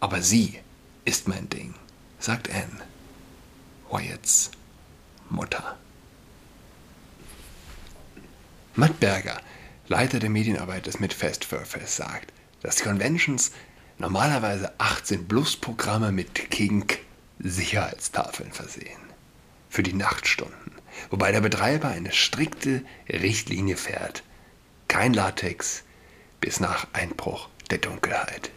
Aber 0.00 0.22
sie 0.22 0.58
ist 1.04 1.28
mein 1.28 1.48
Ding, 1.48 1.74
sagt 2.18 2.50
Anne, 2.50 2.82
Wyatts 3.90 4.50
Mutter. 5.30 5.76
Matt 8.74 9.00
Berger, 9.00 9.40
Leiter 9.88 10.18
der 10.18 10.28
Medienarbeit 10.28 10.86
des 10.86 11.00
Midfest 11.00 11.46
Furfest, 11.46 11.96
sagt, 11.96 12.32
dass 12.60 12.82
Conventions 12.82 13.52
normalerweise 13.98 14.72
18 14.78 15.26
Plus 15.26 15.56
Programme 15.56 16.12
mit 16.12 16.50
Kink 16.50 16.98
Sicherheitstafeln 17.38 18.52
versehen. 18.52 19.00
Für 19.70 19.82
die 19.82 19.94
Nachtstunden. 19.94 20.65
Wobei 21.10 21.32
der 21.32 21.40
Betreiber 21.40 21.88
eine 21.88 22.12
strikte 22.12 22.82
Richtlinie 23.08 23.76
fährt. 23.76 24.22
Kein 24.88 25.14
Latex 25.14 25.82
bis 26.40 26.60
nach 26.60 26.86
Einbruch 26.92 27.48
der 27.70 27.78
Dunkelheit. 27.78 28.50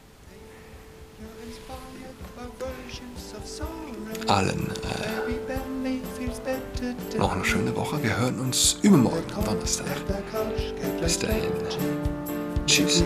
Allen 4.28 4.72
äh, 4.72 5.30
noch 7.18 7.34
eine 7.34 7.46
schöne 7.46 7.76
Woche. 7.76 8.02
Wir 8.04 8.18
hören 8.18 8.40
uns 8.40 8.78
übermorgen 8.82 9.34
am 9.36 9.44
Donnerstag. 9.44 9.88
Bis 11.02 11.20
dahin. 11.20 11.52
Tschüss. 12.66 13.04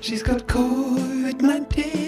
She's 0.00 0.22
got 0.22 0.46
COVID-19, 0.48 2.07